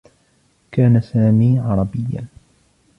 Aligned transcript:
كان 0.71 1.01
سامي 1.01 1.59
عربيّا. 1.59 2.25